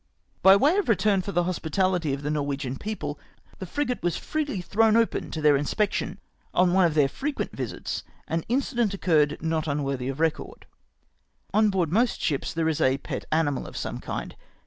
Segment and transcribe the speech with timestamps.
[0.41, 3.39] By way of return for the hospitahty of the Norwegian 5S A TARROT TURNED BOATSWAIN.
[3.39, 6.17] people, the frigate was freely thrown open to their in spection.
[6.55, 10.65] On one of their frequent visits, an incident occurred not unworthy of record.
[11.53, 14.35] On board most ships there is a pet animal of some kind.